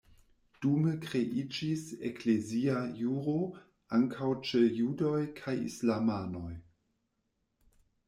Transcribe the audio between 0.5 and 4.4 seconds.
Dume kreiĝis eklezia juro ankaŭ